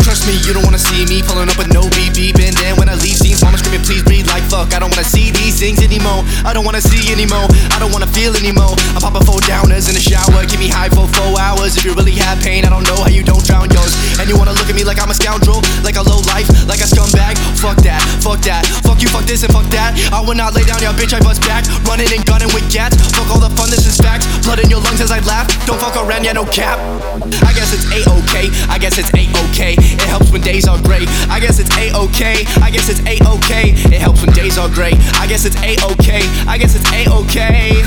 Trust 0.00 0.26
me, 0.26 0.40
you 0.40 0.54
don't 0.54 0.64
wanna 0.64 0.78
see 0.78 1.04
me 1.04 1.20
pulling 1.20 1.50
up 1.50 1.58
with 1.58 1.68
no 1.74 1.82
beep. 1.90 2.40
And 2.40 2.56
then 2.56 2.76
when 2.76 2.88
I 2.88 2.94
leave 2.94 3.18
scenes, 3.20 3.44
mama 3.44 3.58
screaming, 3.58 3.84
please 3.84 4.02
breathe 4.02 4.26
like 4.28 4.42
fuck. 4.44 4.72
I 4.72 4.78
don't 4.78 4.88
wanna 4.88 5.04
see 5.04 5.30
these 5.30 5.60
things 5.60 5.82
anymore. 5.84 6.24
I 6.48 6.54
don't 6.54 6.64
wanna 6.64 6.80
see 6.80 7.12
anymore. 7.12 7.44
I 7.74 7.78
don't 7.78 7.92
wanna 7.92 8.06
feel 8.06 8.34
anymore. 8.36 8.72
I'm 8.96 9.02
popping 9.04 9.26
four 9.26 9.40
downers 9.44 9.88
in 9.88 9.94
the 9.94 10.00
shower. 10.00 10.46
Keep 10.46 10.60
me 10.60 10.68
high 10.68 10.88
for 10.88 11.04
four 11.12 11.36
hours. 11.38 11.76
If 11.76 11.84
you 11.84 11.92
really 11.92 12.16
this, 19.34 19.42
and 19.42 19.50
fuck 19.50 19.66
that. 19.74 19.98
I 20.14 20.22
will 20.22 20.38
not 20.38 20.54
lay 20.54 20.62
down, 20.62 20.78
your 20.78 20.94
bitch, 20.94 21.10
I 21.10 21.18
bust 21.18 21.42
back. 21.42 21.66
Running 21.90 22.06
and 22.14 22.22
gunning 22.22 22.46
with 22.54 22.70
gats. 22.70 22.94
Fuck 23.18 23.26
all 23.34 23.42
the 23.42 23.50
fun, 23.58 23.66
this 23.66 23.82
is 23.82 23.98
facts. 23.98 24.30
Blood 24.46 24.62
in 24.62 24.70
your 24.70 24.78
lungs 24.78 25.02
as 25.02 25.10
I 25.10 25.18
laugh. 25.26 25.50
Don't 25.66 25.80
fuck 25.82 25.98
around, 25.98 26.22
yeah, 26.22 26.38
no 26.38 26.46
cap. 26.46 26.78
I 27.42 27.50
guess 27.50 27.74
it's 27.74 27.90
A-okay. 27.90 28.46
I 28.70 28.78
guess 28.78 28.94
it's 28.94 29.10
A-okay. 29.10 29.74
It 29.74 30.06
helps 30.06 30.30
when 30.30 30.42
days 30.46 30.70
are 30.70 30.78
gray. 30.78 31.02
I 31.26 31.42
guess 31.42 31.58
it's 31.58 31.74
A-okay. 31.74 32.46
I 32.62 32.70
guess 32.70 32.86
it's 32.86 33.02
A-okay. 33.02 33.74
It 33.90 33.98
helps 33.98 34.22
when 34.22 34.30
days 34.30 34.54
are 34.54 34.70
gray. 34.70 34.94
I 35.18 35.26
guess 35.26 35.42
it's 35.44 35.58
A-okay. 35.58 36.22
I 36.46 36.54
guess 36.54 36.78
it's 36.78 36.86
A-okay. 36.94 37.82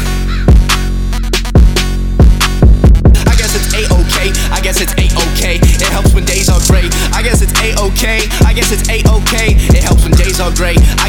I 3.23 3.36
guess 3.40 3.56
it's 3.56 3.72
A-okay. 3.72 4.36
I 4.52 4.59
guess 4.59 4.82
it's 4.82 4.92
A-okay. 5.00 5.56
It 5.64 5.90
helps 5.95 6.14
when 6.14 6.26
days 6.26 6.50
are 6.50 6.59
gray. 6.68 6.90
I 7.16 7.23
guess 7.23 7.42
it's 7.42 7.54
A-okay. 7.62 8.28
I 8.44 8.47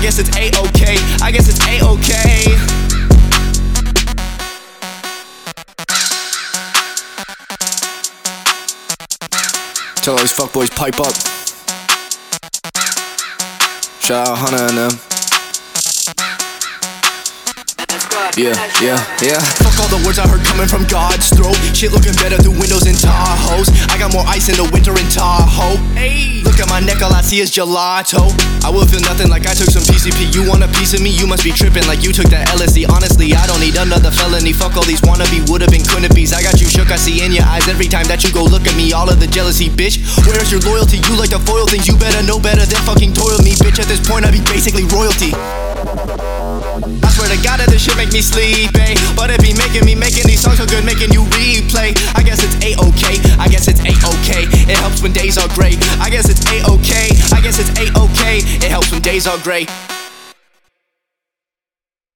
guess 0.08 0.20
it's 0.20 0.34
A-okay. 0.38 0.96
I 1.22 1.30
guess 1.30 1.50
it's 1.50 1.60
A-okay. 1.68 2.44
Tell 10.00 10.14
all 10.14 10.20
these 10.20 10.32
fuckboys 10.32 10.74
pipe 10.74 10.98
up. 10.98 11.12
Shout 14.00 14.28
out 14.28 14.38
Hunter 14.38 14.64
and 14.64 14.78
them. 14.78 15.08
Yeah, 18.38 18.54
yeah, 18.80 19.02
yeah. 19.20 19.42
Fuck 19.60 19.76
all 19.82 19.90
the 19.90 20.00
words 20.06 20.18
I 20.18 20.26
heard 20.28 20.46
coming 20.46 20.68
from 20.68 20.86
God's 20.86 21.28
throat. 21.28 21.58
Shit 21.74 21.92
looking 21.92 22.14
better 22.22 22.38
through 22.38 22.54
windows 22.56 22.86
in 22.86 22.94
Tahoes. 22.94 23.68
Got 24.08 24.24
more 24.24 24.32
ice 24.32 24.48
in 24.48 24.56
the 24.56 24.64
winter 24.72 24.96
in 24.96 25.04
Tahoe. 25.12 25.76
Hey, 25.92 26.40
look 26.40 26.56
at 26.56 26.64
my 26.72 26.80
neck, 26.80 27.04
all 27.04 27.12
I 27.12 27.20
see 27.20 27.44
is 27.44 27.52
gelato. 27.52 28.32
I 28.64 28.72
will 28.72 28.88
feel 28.88 29.04
nothing 29.04 29.28
like 29.28 29.44
I 29.44 29.52
took 29.52 29.68
some 29.68 29.84
PCP. 29.84 30.32
You 30.32 30.48
want 30.48 30.64
a 30.64 30.70
piece 30.80 30.96
of 30.96 31.04
me? 31.04 31.12
You 31.12 31.28
must 31.28 31.44
be 31.44 31.52
tripping 31.52 31.84
like 31.84 32.00
you 32.00 32.16
took 32.16 32.32
that 32.32 32.48
LSD. 32.56 32.88
Honestly, 32.88 33.36
I 33.36 33.44
don't 33.44 33.60
need 33.60 33.76
another 33.76 34.08
felony. 34.08 34.56
Fuck 34.56 34.80
all 34.80 34.88
these 34.88 35.04
wannabe, 35.04 35.44
would've 35.52 35.68
been, 35.68 35.84
couldn't 35.84 36.16
be's. 36.16 36.32
I 36.32 36.40
got 36.40 36.56
you 36.56 36.72
shook, 36.72 36.88
I 36.88 36.96
see 36.96 37.20
in 37.20 37.36
your 37.36 37.44
eyes 37.44 37.68
every 37.68 37.84
time 37.84 38.08
that 38.08 38.24
you 38.24 38.32
go 38.32 38.48
look 38.48 38.64
at 38.64 38.72
me. 38.80 38.96
All 38.96 39.12
of 39.12 39.20
the 39.20 39.28
jealousy, 39.28 39.68
bitch. 39.68 40.00
Where's 40.24 40.48
your 40.48 40.64
loyalty? 40.64 41.04
You 41.04 41.12
like 41.20 41.36
to 41.36 41.40
foil 41.44 41.68
things. 41.68 41.84
You 41.84 42.00
better 42.00 42.24
know 42.24 42.40
better 42.40 42.64
than 42.64 42.80
fucking 42.88 43.12
toil 43.12 43.44
me, 43.44 43.60
bitch. 43.60 43.76
At 43.76 43.92
this 43.92 44.00
point, 44.00 44.24
I 44.24 44.32
be 44.32 44.40
basically 44.48 44.88
royalty. 44.88 45.36
I 45.36 47.08
swear 47.12 47.28
to 47.28 47.36
God 47.44 47.60
that 47.60 47.68
this 47.68 47.84
shit 47.84 47.96
make 48.00 48.12
me 48.12 48.24
sleep, 48.24 48.72
eh? 48.72 48.96
But 49.12 49.28
it 49.28 49.42
be 49.44 49.52
making 49.52 49.84
me 49.84 49.92
making 49.92 50.24
these 50.24 50.40
songs 50.40 50.56
so 50.56 50.66
good, 50.66 50.84
making 50.84 51.12
you 51.12 51.28
replay. 51.34 51.92
I 52.16 52.22
I 55.60 56.08
guess 56.10 56.28
it's 56.28 56.44
a-okay. 56.46 57.08
I 57.34 57.40
guess 57.40 57.58
it's 57.58 57.70
a-okay. 57.70 58.38
It 58.64 58.70
helps 58.70 58.92
when 58.92 59.02
days 59.02 59.26
are 59.26 59.38
gray. 59.38 59.66